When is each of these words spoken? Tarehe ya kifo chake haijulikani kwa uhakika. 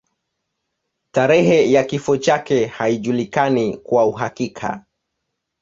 Tarehe 1.11 1.71
ya 1.71 1.83
kifo 1.83 2.17
chake 2.17 2.65
haijulikani 2.65 3.77
kwa 3.77 4.05
uhakika. 4.05 4.85